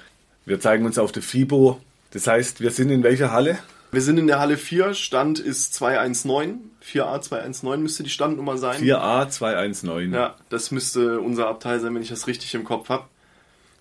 Wir 0.46 0.60
zeigen 0.60 0.86
uns 0.86 0.98
auf 0.98 1.12
der 1.12 1.22
FIBO. 1.22 1.80
Das 2.12 2.26
heißt, 2.26 2.60
wir 2.60 2.72
sind 2.72 2.90
in 2.90 3.04
welcher 3.04 3.32
Halle? 3.32 3.60
Wir 3.92 4.02
sind 4.02 4.18
in 4.18 4.28
der 4.28 4.40
Halle 4.40 4.58
4, 4.58 4.94
Stand 4.94 5.40
ist 5.40 5.74
219. 5.76 6.72
4A 6.84 7.22
219 7.22 7.84
müsste 7.84 8.04
die 8.04 8.10
Standnummer 8.10 8.58
sein. 8.58 8.82
4A 8.82 9.30
219. 9.30 10.14
Ja, 10.14 10.36
das 10.50 10.72
müsste 10.72 11.20
unser 11.20 11.48
Abteil 11.48 11.80
sein, 11.80 11.94
wenn 11.94 12.02
ich 12.02 12.10
das 12.10 12.26
richtig 12.26 12.56
im 12.56 12.64
Kopf 12.64 12.90
habe. 12.90 13.04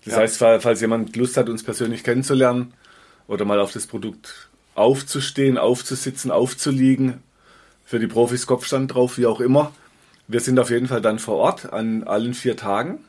Das 0.05 0.13
ja. 0.13 0.19
heißt, 0.19 0.37
falls 0.37 0.81
jemand 0.81 1.15
Lust 1.15 1.37
hat, 1.37 1.49
uns 1.49 1.63
persönlich 1.63 2.03
kennenzulernen 2.03 2.73
oder 3.27 3.45
mal 3.45 3.59
auf 3.59 3.71
das 3.71 3.87
Produkt 3.87 4.49
aufzustehen, 4.73 5.57
aufzusitzen, 5.57 6.31
aufzuliegen, 6.31 7.21
für 7.85 7.99
die 7.99 8.07
Profis 8.07 8.47
Kopfstand 8.47 8.93
drauf, 8.93 9.17
wie 9.17 9.25
auch 9.25 9.41
immer. 9.41 9.73
Wir 10.27 10.39
sind 10.39 10.57
auf 10.59 10.69
jeden 10.69 10.87
Fall 10.87 11.01
dann 11.01 11.19
vor 11.19 11.35
Ort 11.35 11.73
an 11.73 12.03
allen 12.03 12.33
vier 12.33 12.55
Tagen 12.55 12.99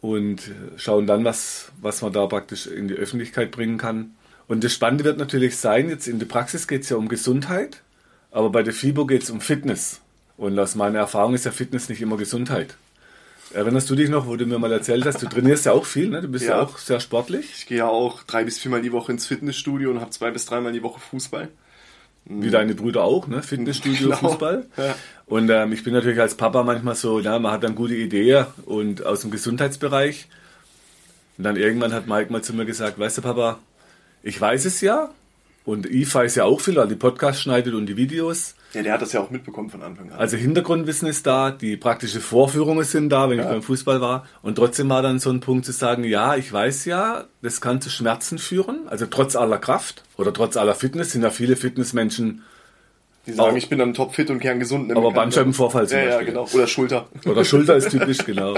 und 0.00 0.50
schauen 0.76 1.06
dann, 1.06 1.24
was, 1.24 1.70
was 1.80 2.02
man 2.02 2.12
da 2.12 2.26
praktisch 2.26 2.66
in 2.66 2.88
die 2.88 2.94
Öffentlichkeit 2.94 3.52
bringen 3.52 3.78
kann. 3.78 4.16
Und 4.48 4.64
das 4.64 4.72
Spannende 4.72 5.04
wird 5.04 5.16
natürlich 5.16 5.56
sein, 5.56 5.88
jetzt 5.88 6.08
in 6.08 6.18
der 6.18 6.26
Praxis 6.26 6.66
geht 6.66 6.82
es 6.82 6.88
ja 6.88 6.96
um 6.96 7.08
Gesundheit, 7.08 7.82
aber 8.30 8.50
bei 8.50 8.62
der 8.62 8.74
FIBO 8.74 9.06
geht 9.06 9.22
es 9.22 9.30
um 9.30 9.40
Fitness. 9.40 10.00
Und 10.36 10.58
aus 10.58 10.74
meiner 10.74 10.98
Erfahrung 10.98 11.34
ist 11.34 11.44
ja 11.44 11.52
Fitness 11.52 11.88
nicht 11.88 12.02
immer 12.02 12.16
Gesundheit. 12.16 12.76
Erinnerst 13.54 13.88
du 13.88 13.94
dich 13.94 14.10
noch, 14.10 14.26
wo 14.26 14.34
du 14.34 14.46
mir 14.46 14.58
mal 14.58 14.72
erzählt 14.72 15.06
hast, 15.06 15.22
du 15.22 15.28
trainierst 15.28 15.66
ja 15.66 15.72
auch 15.72 15.84
viel, 15.84 16.08
ne? 16.08 16.20
Du 16.20 16.28
bist 16.28 16.44
ja, 16.44 16.56
ja 16.56 16.62
auch 16.62 16.76
sehr 16.76 16.98
sportlich. 16.98 17.46
Ich 17.56 17.66
gehe 17.66 17.78
ja 17.78 17.86
auch 17.86 18.24
drei 18.24 18.42
bis 18.42 18.58
viermal 18.58 18.82
die 18.82 18.90
Woche 18.90 19.12
ins 19.12 19.26
Fitnessstudio 19.26 19.90
und 19.90 20.00
habe 20.00 20.10
zwei 20.10 20.32
bis 20.32 20.44
dreimal 20.44 20.72
die 20.72 20.82
Woche 20.82 20.98
Fußball. 20.98 21.48
Wie 22.24 22.50
deine 22.50 22.74
Brüder 22.74 23.04
auch, 23.04 23.28
ne? 23.28 23.42
Fitnessstudio, 23.42 24.08
genau. 24.08 24.16
Fußball. 24.16 24.66
Ja. 24.76 24.96
Und 25.26 25.50
ähm, 25.50 25.72
ich 25.72 25.84
bin 25.84 25.92
natürlich 25.92 26.20
als 26.20 26.34
Papa 26.34 26.64
manchmal 26.64 26.96
so, 26.96 27.20
ja, 27.20 27.38
man 27.38 27.52
hat 27.52 27.62
dann 27.62 27.76
gute 27.76 27.94
Ideen 27.94 28.46
und 28.64 29.06
aus 29.06 29.20
dem 29.20 29.30
Gesundheitsbereich. 29.30 30.26
Und 31.38 31.44
dann 31.44 31.56
irgendwann 31.56 31.92
hat 31.92 32.08
Mike 32.08 32.32
mal 32.32 32.42
zu 32.42 32.54
mir 32.54 32.64
gesagt, 32.64 32.98
weißt 32.98 33.18
du 33.18 33.22
Papa, 33.22 33.60
ich 34.22 34.40
weiß 34.40 34.64
es 34.64 34.80
ja 34.80 35.10
und 35.64 35.86
ich 35.86 36.12
weiß 36.12 36.34
ja 36.34 36.44
auch 36.44 36.60
viel, 36.60 36.76
weil 36.76 36.88
die 36.88 36.94
Podcasts 36.96 37.42
schneidet 37.42 37.74
und 37.74 37.86
die 37.86 37.96
Videos. 37.96 38.54
Ja, 38.74 38.82
der 38.82 38.92
hat 38.92 39.02
das 39.02 39.12
ja 39.12 39.20
auch 39.20 39.30
mitbekommen 39.30 39.70
von 39.70 39.82
Anfang 39.82 40.10
an. 40.10 40.18
Also 40.18 40.36
Hintergrundwissen 40.36 41.08
ist 41.08 41.26
da, 41.26 41.50
die 41.50 41.76
praktische 41.76 42.20
Vorführungen 42.20 42.84
sind 42.84 43.08
da, 43.08 43.30
wenn 43.30 43.38
ja. 43.38 43.44
ich 43.44 43.50
beim 43.50 43.62
Fußball 43.62 44.00
war. 44.00 44.26
Und 44.42 44.56
trotzdem 44.56 44.88
war 44.88 45.02
dann 45.02 45.18
so 45.18 45.30
ein 45.30 45.40
Punkt 45.40 45.64
zu 45.64 45.72
sagen, 45.72 46.04
ja, 46.04 46.36
ich 46.36 46.52
weiß 46.52 46.84
ja, 46.84 47.24
das 47.42 47.60
kann 47.60 47.80
zu 47.80 47.90
Schmerzen 47.90 48.38
führen. 48.38 48.88
Also 48.88 49.06
trotz 49.06 49.36
aller 49.36 49.58
Kraft 49.58 50.02
oder 50.16 50.32
trotz 50.32 50.56
aller 50.56 50.74
Fitness 50.74 51.12
sind 51.12 51.22
ja 51.22 51.30
viele 51.30 51.56
Fitnessmenschen 51.56 52.42
die 53.26 53.32
sagen, 53.32 53.52
auch, 53.52 53.56
ich 53.56 53.68
bin 53.70 53.78
dann 53.78 53.94
topfit 53.94 54.28
und 54.28 54.40
kerngesund. 54.40 54.94
Aber 54.94 55.10
Bandscheibenvorfall 55.12 55.88
zum 55.88 55.98
ja, 55.98 56.04
Beispiel. 56.04 56.26
Ja, 56.26 56.30
genau. 56.32 56.48
Oder 56.52 56.66
Schulter. 56.66 57.08
Oder 57.24 57.44
Schulter 57.44 57.76
ist 57.76 57.90
typisch, 57.90 58.18
genau. 58.26 58.54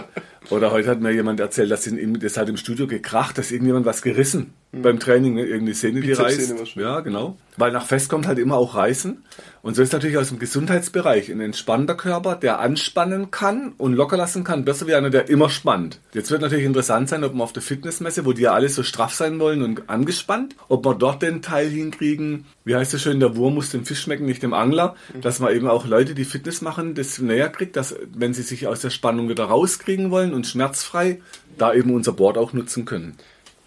Oder 0.51 0.73
heute 0.73 0.91
hat 0.91 1.01
mir 1.01 1.13
jemand 1.13 1.39
erzählt, 1.39 1.71
dass 1.71 1.87
in, 1.87 2.19
das 2.19 2.37
hat 2.37 2.49
im 2.49 2.57
Studio 2.57 2.89
gekracht, 2.89 3.39
dass 3.39 3.53
irgendjemand 3.53 3.87
was 3.87 4.03
gerissen 4.03 4.55
mhm. 4.73 4.83
beim 4.83 5.01
Training, 5.01 5.35
ne? 5.35 5.43
irgendeine 5.43 5.75
Szene, 5.75 6.01
die 6.01 6.13
reißt. 6.13 6.77
Ja, 6.77 7.01
genau. 7.01 7.37
Weil 7.57 7.73
nach 7.73 7.87
Fest 7.87 8.11
kommt 8.11 8.27
halt 8.27 8.39
immer 8.39 8.57
auch 8.57 8.75
Reißen. 8.75 9.25
Und 9.63 9.75
so 9.75 9.83
ist 9.83 9.93
natürlich 9.93 10.19
aus 10.19 10.29
dem 10.29 10.39
Gesundheitsbereich 10.39 11.31
ein 11.31 11.41
entspannter 11.41 11.95
Körper, 11.95 12.37
der 12.37 12.61
anspannen 12.61 13.31
kann 13.31 13.73
und 13.79 13.95
locker 13.95 14.17
lassen 14.17 14.45
kann, 14.45 14.65
besser 14.65 14.87
wie 14.87 14.95
einer, 14.95 15.11
der 15.11 15.29
immer 15.29 15.49
spannt. 15.49 16.01
Jetzt 16.13 16.31
wird 16.31 16.43
natürlich 16.43 16.67
interessant 16.67 17.09
sein, 17.09 17.25
ob 17.25 17.33
man 17.33 17.41
auf 17.41 17.53
der 17.53 17.63
Fitnessmesse, 17.63 18.27
wo 18.27 18.33
die 18.33 18.43
ja 18.43 18.53
alle 18.53 18.69
so 18.69 18.83
straff 18.83 19.15
sein 19.15 19.41
wollen 19.41 19.63
und 19.63 19.89
angespannt, 19.89 20.55
ob 20.69 20.85
wir 20.85 20.95
dort 20.95 21.23
den 21.23 21.43
Teil 21.43 21.69
hinkriegen, 21.69 22.45
wie 22.65 22.77
heißt 22.77 22.95
es 22.95 23.03
schön, 23.03 23.21
der 23.21 23.37
Wurm 23.37 23.55
muss 23.55 23.71
dem 23.71 23.85
Fisch 23.87 24.03
schmecken, 24.03 24.27
nicht 24.27 24.43
dem 24.43 24.53
Angler, 24.53 24.95
mhm. 25.15 25.23
dass 25.23 25.41
man 25.41 25.55
eben 25.55 25.67
auch 25.67 25.87
Leute, 25.87 26.15
die 26.15 26.25
Fitness 26.25 26.61
machen, 26.61 26.95
das 26.95 27.19
näher 27.19 27.49
kriegt, 27.49 27.77
dass 27.77 27.97
wenn 28.15 28.35
sie 28.35 28.43
sich 28.43 28.67
aus 28.67 28.81
der 28.81 28.91
Spannung 28.91 29.29
wieder 29.29 29.45
rauskriegen 29.45 30.11
wollen 30.11 30.35
und 30.35 30.47
schmerzfrei, 30.47 31.21
da 31.59 31.73
eben 31.73 31.93
unser 31.95 32.13
Board 32.13 32.39
auch 32.39 32.53
nutzen 32.53 32.85
können. 32.85 33.17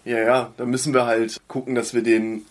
Ja, 0.04 0.18
ja, 0.18 0.52
da 0.56 0.64
müssen 0.64 0.94
wir 0.94 1.06
halt 1.06 1.40
gucken, 1.48 1.74
dass 1.74 1.94
wir 1.94 2.02
den, 2.02 2.46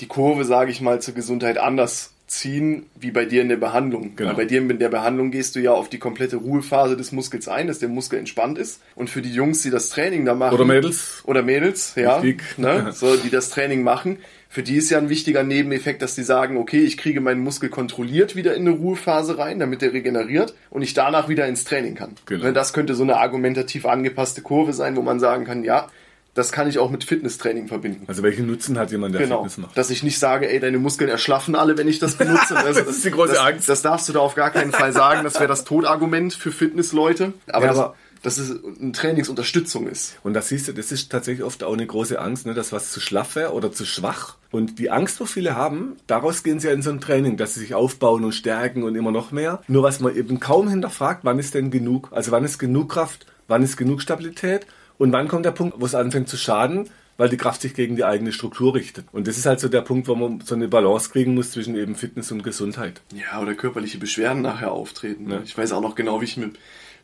die 0.00 0.06
Kurve, 0.06 0.44
sage 0.44 0.70
ich 0.70 0.80
mal, 0.80 1.00
zur 1.00 1.14
Gesundheit 1.14 1.58
anders 1.58 2.12
ziehen, 2.32 2.86
wie 2.94 3.10
bei 3.10 3.26
dir 3.26 3.42
in 3.42 3.48
der 3.48 3.56
Behandlung. 3.56 4.16
Genau. 4.16 4.30
Weil 4.30 4.36
bei 4.36 4.44
dir 4.46 4.58
in 4.62 4.78
der 4.78 4.88
Behandlung 4.88 5.30
gehst 5.30 5.54
du 5.54 5.60
ja 5.60 5.72
auf 5.72 5.88
die 5.88 5.98
komplette 5.98 6.36
Ruhephase 6.36 6.96
des 6.96 7.12
Muskels 7.12 7.46
ein, 7.46 7.66
dass 7.66 7.78
der 7.78 7.88
Muskel 7.88 8.18
entspannt 8.18 8.58
ist. 8.58 8.80
Und 8.94 9.10
für 9.10 9.22
die 9.22 9.32
Jungs, 9.32 9.62
die 9.62 9.70
das 9.70 9.90
Training 9.90 10.24
da 10.24 10.34
machen. 10.34 10.54
Oder 10.54 10.64
Mädels. 10.64 11.22
Oder 11.26 11.42
Mädels, 11.42 11.94
ja. 11.94 12.22
Ne, 12.56 12.92
so, 12.92 13.16
die 13.16 13.30
das 13.30 13.50
Training 13.50 13.82
machen. 13.82 14.18
Für 14.48 14.62
die 14.62 14.76
ist 14.76 14.90
ja 14.90 14.98
ein 14.98 15.08
wichtiger 15.08 15.44
Nebeneffekt, 15.44 16.02
dass 16.02 16.14
die 16.14 16.22
sagen, 16.22 16.58
okay, 16.58 16.80
ich 16.80 16.98
kriege 16.98 17.20
meinen 17.20 17.42
Muskel 17.42 17.70
kontrolliert 17.70 18.36
wieder 18.36 18.54
in 18.54 18.66
eine 18.66 18.76
Ruhephase 18.76 19.38
rein, 19.38 19.58
damit 19.58 19.80
der 19.80 19.92
regeneriert 19.92 20.54
und 20.68 20.82
ich 20.82 20.92
danach 20.92 21.28
wieder 21.28 21.46
ins 21.46 21.64
Training 21.64 21.94
kann. 21.94 22.16
Genau. 22.26 22.44
Ne, 22.44 22.52
das 22.52 22.72
könnte 22.72 22.94
so 22.94 23.02
eine 23.02 23.16
argumentativ 23.16 23.86
angepasste 23.86 24.42
Kurve 24.42 24.72
sein, 24.72 24.96
wo 24.96 25.02
man 25.02 25.20
sagen 25.20 25.44
kann, 25.44 25.64
ja, 25.64 25.88
das 26.34 26.50
kann 26.50 26.68
ich 26.68 26.78
auch 26.78 26.90
mit 26.90 27.04
Fitnesstraining 27.04 27.68
verbinden. 27.68 28.04
Also 28.06 28.22
welchen 28.22 28.46
Nutzen 28.46 28.78
hat 28.78 28.90
jemand, 28.90 29.14
der 29.14 29.22
genau. 29.22 29.38
Fitness 29.38 29.58
macht? 29.58 29.76
Dass 29.76 29.90
ich 29.90 30.02
nicht 30.02 30.18
sage, 30.18 30.50
ey, 30.50 30.60
deine 30.60 30.78
Muskeln 30.78 31.10
erschlaffen 31.10 31.54
alle, 31.54 31.76
wenn 31.76 31.88
ich 31.88 31.98
das 31.98 32.16
benutze. 32.16 32.54
das, 32.54 32.64
das, 32.76 32.86
ist 32.88 33.04
die 33.04 33.10
große 33.10 33.34
das, 33.34 33.42
Angst. 33.42 33.68
Das 33.68 33.82
darfst 33.82 34.08
du 34.08 34.14
da 34.14 34.20
auf 34.20 34.34
gar 34.34 34.50
keinen 34.50 34.72
Fall 34.72 34.92
sagen. 34.92 35.24
Das 35.24 35.34
wäre 35.34 35.48
das 35.48 35.64
Todargument 35.64 36.32
für 36.32 36.50
Fitnessleute. 36.50 37.34
Aber, 37.48 37.66
ja, 37.66 37.70
aber 37.72 37.94
dass 38.22 38.38
es 38.38 38.64
eine 38.80 38.92
Trainingsunterstützung 38.92 39.88
ist. 39.88 40.16
Und 40.22 40.34
das 40.34 40.48
siehst 40.48 40.68
du, 40.68 40.72
das 40.72 40.92
ist 40.92 41.10
tatsächlich 41.10 41.44
oft 41.44 41.64
auch 41.64 41.72
eine 41.72 41.86
große 41.86 42.20
Angst, 42.20 42.46
ne, 42.46 42.54
dass 42.54 42.72
was 42.72 42.92
zu 42.92 43.00
schlaff 43.00 43.36
wäre 43.36 43.52
oder 43.52 43.72
zu 43.72 43.84
schwach. 43.84 44.36
Und 44.50 44.78
die 44.78 44.90
Angst, 44.90 45.20
wo 45.20 45.26
viele 45.26 45.56
haben, 45.56 45.96
daraus 46.06 46.42
gehen 46.42 46.60
sie 46.60 46.68
ja 46.68 46.72
in 46.72 46.82
so 46.82 46.90
ein 46.90 47.00
Training, 47.00 47.36
dass 47.36 47.54
sie 47.54 47.60
sich 47.60 47.74
aufbauen 47.74 48.24
und 48.24 48.32
stärken 48.32 48.84
und 48.84 48.94
immer 48.94 49.10
noch 49.10 49.32
mehr. 49.32 49.62
Nur 49.66 49.82
was 49.82 50.00
man 50.00 50.14
eben 50.16 50.40
kaum 50.40 50.68
hinterfragt, 50.68 51.24
wann 51.24 51.38
ist 51.38 51.54
denn 51.54 51.70
genug? 51.70 52.08
Also 52.12 52.30
wann 52.30 52.44
ist 52.44 52.58
genug 52.58 52.90
Kraft? 52.90 53.26
Wann 53.48 53.62
ist 53.62 53.76
genug 53.76 54.00
Stabilität? 54.00 54.66
Und 55.02 55.10
wann 55.10 55.26
kommt 55.26 55.44
der 55.44 55.50
Punkt, 55.50 55.80
wo 55.80 55.84
es 55.84 55.96
anfängt 55.96 56.28
zu 56.28 56.36
schaden? 56.36 56.88
weil 57.18 57.28
die 57.28 57.36
Kraft 57.36 57.60
sich 57.60 57.74
gegen 57.74 57.94
die 57.94 58.04
eigene 58.04 58.32
Struktur 58.32 58.74
richtet. 58.74 59.04
Und 59.12 59.28
das 59.28 59.36
ist 59.36 59.44
halt 59.44 59.60
so 59.60 59.68
der 59.68 59.82
Punkt, 59.82 60.08
wo 60.08 60.14
man 60.14 60.40
so 60.40 60.54
eine 60.54 60.66
Balance 60.66 61.10
kriegen 61.10 61.34
muss 61.34 61.50
zwischen 61.50 61.76
eben 61.76 61.94
Fitness 61.94 62.32
und 62.32 62.42
Gesundheit. 62.42 63.02
Ja, 63.14 63.40
oder 63.40 63.54
körperliche 63.54 63.98
Beschwerden 63.98 64.40
nachher 64.40 64.72
auftreten. 64.72 65.26
Ne? 65.26 65.42
Ich 65.44 65.56
weiß 65.56 65.72
auch 65.72 65.82
noch 65.82 65.94
genau, 65.94 66.22
wie 66.22 66.24
ich 66.24 66.38
mit, 66.38 66.58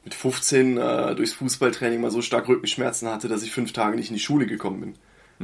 mit 0.04 0.14
15 0.14 0.78
äh, 0.78 1.14
durchs 1.14 1.34
Fußballtraining 1.34 2.00
mal 2.00 2.10
so 2.10 2.22
stark 2.22 2.48
Rückenschmerzen 2.48 3.06
hatte, 3.06 3.28
dass 3.28 3.42
ich 3.42 3.52
fünf 3.52 3.72
Tage 3.72 3.96
nicht 3.96 4.08
in 4.08 4.14
die 4.14 4.20
Schule 4.20 4.46
gekommen 4.46 4.80
bin. 4.80 4.94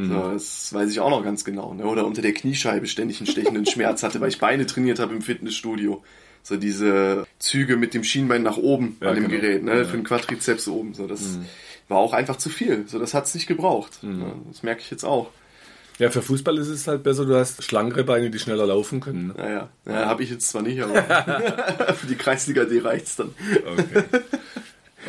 Mhm. 0.02 0.08
So, 0.08 0.32
das 0.32 0.72
weiß 0.72 0.90
ich 0.90 0.98
auch 0.98 1.10
noch 1.10 1.22
ganz 1.22 1.44
genau. 1.44 1.74
Ne? 1.74 1.84
Oder 1.84 2.06
unter 2.06 2.22
der 2.22 2.32
Kniescheibe 2.32 2.86
ständig 2.86 3.20
einen 3.20 3.26
stechenden 3.26 3.66
Schmerz 3.66 4.02
hatte, 4.02 4.20
weil 4.20 4.30
ich 4.30 4.40
Beine 4.40 4.64
trainiert 4.64 4.98
habe 4.98 5.14
im 5.14 5.20
Fitnessstudio. 5.20 6.02
So 6.42 6.56
diese 6.56 7.26
Züge 7.38 7.76
mit 7.76 7.94
dem 7.94 8.02
Schienbein 8.02 8.42
nach 8.42 8.56
oben 8.56 8.96
ja, 9.00 9.10
an 9.10 9.14
dem 9.14 9.28
genau. 9.28 9.40
Gerät, 9.40 9.62
ne? 9.62 9.78
Ja. 9.78 9.84
für 9.84 9.96
den 9.96 10.04
Quadrizeps 10.04 10.68
oben. 10.68 10.94
So, 10.94 11.06
das, 11.06 11.36
mhm 11.36 11.44
war 11.88 11.98
auch 11.98 12.12
einfach 12.12 12.36
zu 12.36 12.50
viel. 12.50 12.84
So, 12.88 12.98
das 12.98 13.14
hat 13.14 13.26
es 13.26 13.34
nicht 13.34 13.46
gebraucht. 13.46 14.02
Mhm. 14.02 14.42
Das 14.48 14.62
merke 14.62 14.80
ich 14.80 14.90
jetzt 14.90 15.04
auch. 15.04 15.30
Ja, 15.98 16.10
für 16.10 16.22
Fußball 16.22 16.58
ist 16.58 16.68
es 16.68 16.88
halt 16.88 17.04
besser, 17.04 17.24
du 17.24 17.36
hast 17.36 17.62
schlankere 17.62 18.02
Beine, 18.02 18.30
die 18.30 18.38
schneller 18.38 18.66
laufen 18.66 19.00
können. 19.00 19.28
Ne? 19.28 19.34
Naja, 19.36 19.68
ja, 19.86 20.06
habe 20.06 20.24
ich 20.24 20.30
jetzt 20.30 20.48
zwar 20.48 20.62
nicht, 20.62 20.82
aber 20.82 21.94
für 21.94 22.06
die 22.08 22.16
Kreisliga 22.16 22.64
D 22.64 22.80
reicht 22.80 23.06
es 23.06 23.16
dann. 23.16 23.32
Okay. 23.64 24.04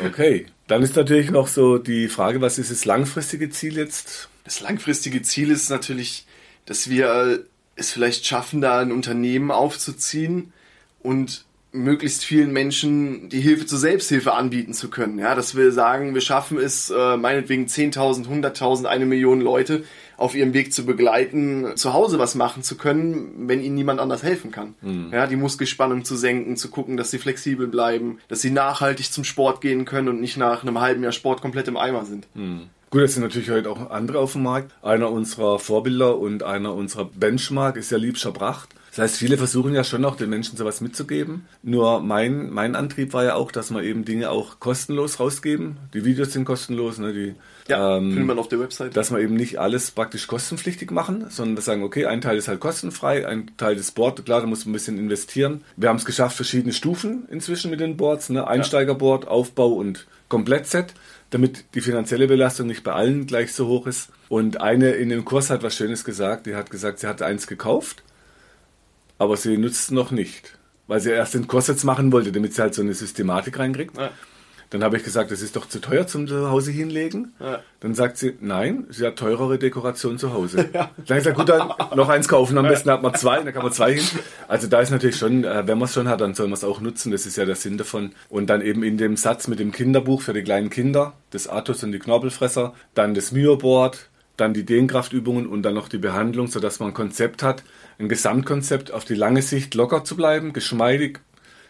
okay, 0.06 0.46
dann 0.68 0.82
ist 0.82 0.94
natürlich 0.94 1.30
noch 1.30 1.48
so 1.48 1.78
die 1.78 2.06
Frage, 2.06 2.40
was 2.40 2.58
ist 2.58 2.70
das 2.70 2.84
langfristige 2.84 3.50
Ziel 3.50 3.76
jetzt? 3.76 4.28
Das 4.44 4.60
langfristige 4.60 5.22
Ziel 5.22 5.50
ist 5.50 5.70
natürlich, 5.70 6.24
dass 6.66 6.88
wir 6.88 7.44
es 7.74 7.90
vielleicht 7.90 8.24
schaffen, 8.24 8.60
da 8.60 8.78
ein 8.78 8.92
Unternehmen 8.92 9.50
aufzuziehen 9.50 10.52
und 11.00 11.45
möglichst 11.76 12.24
vielen 12.24 12.52
Menschen 12.52 13.28
die 13.28 13.40
Hilfe 13.40 13.66
zur 13.66 13.78
Selbsthilfe 13.78 14.32
anbieten 14.32 14.72
zu 14.72 14.88
können. 14.88 15.18
Ja, 15.18 15.34
dass 15.34 15.56
wir 15.56 15.72
sagen, 15.72 16.14
wir 16.14 16.20
schaffen 16.20 16.58
es, 16.58 16.90
äh, 16.90 17.16
meinetwegen 17.16 17.66
10.000, 17.66 18.26
100.000, 18.26 18.86
eine 18.86 19.06
Million 19.06 19.40
Leute 19.40 19.84
auf 20.16 20.34
ihrem 20.34 20.54
Weg 20.54 20.72
zu 20.72 20.86
begleiten, 20.86 21.76
zu 21.76 21.92
Hause 21.92 22.18
was 22.18 22.34
machen 22.34 22.62
zu 22.62 22.76
können, 22.76 23.48
wenn 23.48 23.62
ihnen 23.62 23.74
niemand 23.74 24.00
anders 24.00 24.22
helfen 24.22 24.50
kann. 24.50 24.74
Mhm. 24.80 25.10
Ja, 25.12 25.26
die 25.26 25.36
Muskelspannung 25.36 26.04
zu 26.04 26.16
senken, 26.16 26.56
zu 26.56 26.70
gucken, 26.70 26.96
dass 26.96 27.10
sie 27.10 27.18
flexibel 27.18 27.66
bleiben, 27.66 28.18
dass 28.28 28.40
sie 28.40 28.50
nachhaltig 28.50 29.12
zum 29.12 29.24
Sport 29.24 29.60
gehen 29.60 29.84
können 29.84 30.08
und 30.08 30.20
nicht 30.20 30.36
nach 30.36 30.62
einem 30.62 30.80
halben 30.80 31.02
Jahr 31.02 31.12
Sport 31.12 31.42
komplett 31.42 31.68
im 31.68 31.76
Eimer 31.76 32.04
sind. 32.04 32.26
Mhm. 32.34 32.62
Gut, 32.88 33.02
es 33.02 33.14
sind 33.14 33.24
natürlich 33.24 33.50
heute 33.50 33.68
auch 33.68 33.90
andere 33.90 34.20
auf 34.20 34.32
dem 34.32 34.44
Markt. 34.44 34.72
Einer 34.80 35.10
unserer 35.10 35.58
Vorbilder 35.58 36.16
und 36.18 36.44
einer 36.44 36.72
unserer 36.72 37.04
Benchmark 37.04 37.76
ist 37.76 37.90
ja 37.90 37.98
Liebscher 37.98 38.30
Bracht. 38.30 38.70
Das 38.96 39.10
heißt, 39.10 39.16
viele 39.18 39.36
versuchen 39.36 39.74
ja 39.74 39.84
schon 39.84 40.00
noch 40.00 40.16
den 40.16 40.30
Menschen 40.30 40.56
sowas 40.56 40.80
mitzugeben. 40.80 41.46
Nur 41.62 42.00
mein, 42.00 42.48
mein 42.48 42.74
Antrieb 42.74 43.12
war 43.12 43.24
ja 43.24 43.34
auch, 43.34 43.52
dass 43.52 43.70
wir 43.70 43.82
eben 43.82 44.06
Dinge 44.06 44.30
auch 44.30 44.58
kostenlos 44.58 45.20
rausgeben. 45.20 45.76
Die 45.92 46.06
Videos 46.06 46.32
sind 46.32 46.46
kostenlos, 46.46 46.96
ne? 46.96 47.12
Die, 47.12 47.34
ja, 47.68 47.98
ähm, 47.98 48.12
findet 48.12 48.26
man 48.26 48.38
auf 48.38 48.48
der 48.48 48.58
Website. 48.58 48.96
Dass 48.96 49.10
wir 49.10 49.18
eben 49.18 49.34
nicht 49.34 49.58
alles 49.58 49.90
praktisch 49.90 50.26
kostenpflichtig 50.26 50.90
machen, 50.92 51.26
sondern 51.28 51.58
wir 51.58 51.62
sagen, 51.62 51.82
okay, 51.82 52.06
ein 52.06 52.22
Teil 52.22 52.38
ist 52.38 52.48
halt 52.48 52.58
kostenfrei, 52.58 53.28
ein 53.28 53.50
Teil 53.58 53.76
des 53.76 53.90
Board, 53.90 54.24
klar, 54.24 54.40
da 54.40 54.46
muss 54.46 54.64
man 54.64 54.70
ein 54.70 54.72
bisschen 54.72 54.96
investieren. 54.96 55.60
Wir 55.76 55.90
haben 55.90 55.98
es 55.98 56.06
geschafft, 56.06 56.36
verschiedene 56.36 56.72
Stufen 56.72 57.28
inzwischen 57.30 57.70
mit 57.70 57.80
den 57.80 57.98
Boards, 57.98 58.30
ne? 58.30 58.48
Einsteigerboard, 58.48 59.28
Aufbau 59.28 59.74
und 59.74 60.06
Komplettset 60.28 60.94
damit 61.30 61.64
die 61.74 61.80
finanzielle 61.80 62.28
Belastung 62.28 62.68
nicht 62.68 62.84
bei 62.84 62.92
allen 62.92 63.26
gleich 63.26 63.52
so 63.52 63.66
hoch 63.66 63.88
ist. 63.88 64.10
Und 64.28 64.60
eine 64.60 64.92
in 64.92 65.08
dem 65.08 65.24
Kurs 65.24 65.50
hat 65.50 65.64
was 65.64 65.74
Schönes 65.74 66.04
gesagt. 66.04 66.46
Die 66.46 66.54
hat 66.54 66.70
gesagt, 66.70 67.00
sie 67.00 67.08
hat 67.08 67.20
eins 67.20 67.48
gekauft 67.48 68.04
aber 69.18 69.36
sie 69.36 69.56
nutzt 69.56 69.80
es 69.80 69.90
noch 69.90 70.10
nicht, 70.10 70.58
weil 70.86 71.00
sie 71.00 71.10
erst 71.10 71.34
den 71.34 71.46
Kurs 71.46 71.66
jetzt 71.66 71.84
machen 71.84 72.12
wollte, 72.12 72.32
damit 72.32 72.54
sie 72.54 72.62
halt 72.62 72.74
so 72.74 72.82
eine 72.82 72.94
Systematik 72.94 73.58
reinkriegt. 73.58 73.96
Ja. 73.96 74.10
Dann 74.70 74.82
habe 74.82 74.96
ich 74.96 75.04
gesagt, 75.04 75.30
das 75.30 75.42
ist 75.42 75.54
doch 75.54 75.68
zu 75.68 75.80
teuer 75.80 76.06
zum 76.06 76.26
Zuhause 76.26 76.72
hinlegen. 76.72 77.32
Ja. 77.38 77.60
Dann 77.80 77.94
sagt 77.94 78.16
sie, 78.16 78.36
nein, 78.40 78.86
sie 78.90 79.06
hat 79.06 79.16
teurere 79.16 79.58
Dekoration 79.58 80.18
zu 80.18 80.32
Hause. 80.32 80.68
Ja. 80.76 80.90
Dann 80.96 81.18
habe 81.18 81.18
ich 81.18 81.24
gesagt, 81.24 81.38
gut, 81.38 81.48
dann 81.48 81.72
noch 81.96 82.08
eins 82.08 82.28
kaufen, 82.28 82.58
am 82.58 82.66
besten 82.66 82.90
hat 82.90 83.02
man 83.02 83.14
zwei, 83.14 83.40
dann 83.40 83.54
kann 83.54 83.62
man 83.62 83.72
zwei 83.72 83.94
hin. 83.94 84.04
Also 84.46 84.66
da 84.66 84.80
ist 84.80 84.90
natürlich 84.90 85.16
schon, 85.16 85.44
äh, 85.44 85.66
wenn 85.66 85.78
man 85.78 85.86
es 85.86 85.94
schon 85.94 86.08
hat, 86.08 86.20
dann 86.20 86.34
soll 86.34 86.48
man 86.48 86.54
es 86.54 86.64
auch 86.64 86.80
nutzen, 86.80 87.12
das 87.12 87.24
ist 87.24 87.36
ja 87.36 87.44
der 87.44 87.54
Sinn 87.54 87.78
davon. 87.78 88.12
Und 88.28 88.50
dann 88.50 88.60
eben 88.60 88.82
in 88.82 88.98
dem 88.98 89.16
Satz 89.16 89.48
mit 89.48 89.58
dem 89.58 89.72
Kinderbuch 89.72 90.22
für 90.22 90.34
die 90.34 90.42
kleinen 90.42 90.68
Kinder, 90.68 91.14
das 91.30 91.48
Athos 91.48 91.82
und 91.82 91.92
die 91.92 91.98
Knorpelfresser, 91.98 92.74
dann 92.94 93.14
das 93.14 93.32
Myoboard, 93.32 94.08
dann 94.36 94.54
die 94.54 94.64
Dehnkraftübungen 94.64 95.46
und 95.46 95.62
dann 95.62 95.74
noch 95.74 95.88
die 95.88 95.98
Behandlung, 95.98 96.46
sodass 96.48 96.80
man 96.80 96.90
ein 96.90 96.94
Konzept 96.94 97.42
hat, 97.42 97.62
ein 97.98 98.08
Gesamtkonzept 98.08 98.90
auf 98.90 99.04
die 99.04 99.14
lange 99.14 99.42
Sicht 99.42 99.74
locker 99.74 100.04
zu 100.04 100.16
bleiben, 100.16 100.52
geschmeidig, 100.52 101.20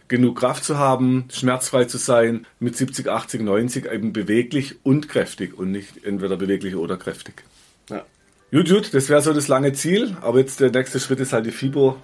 genug 0.08 0.38
Kraft 0.38 0.64
zu 0.64 0.78
haben, 0.78 1.26
schmerzfrei 1.32 1.84
zu 1.84 1.98
sein, 1.98 2.46
mit 2.60 2.76
70, 2.76 3.08
80, 3.08 3.42
90 3.42 3.86
eben 3.86 4.12
beweglich 4.12 4.76
und 4.82 5.08
kräftig 5.08 5.58
und 5.58 5.70
nicht 5.70 6.04
entweder 6.04 6.36
beweglich 6.36 6.76
oder 6.76 6.96
kräftig. 6.96 7.42
Ja. 7.90 8.04
Gut, 8.52 8.68
gut, 8.68 8.94
das 8.94 9.08
wäre 9.08 9.20
so 9.20 9.32
das 9.32 9.48
lange 9.48 9.72
Ziel, 9.72 10.16
aber 10.20 10.38
jetzt 10.38 10.60
der 10.60 10.70
nächste 10.70 11.00
Schritt 11.00 11.20
ist 11.20 11.32
halt 11.32 11.46
die 11.46 11.50
FIBO, 11.50 11.96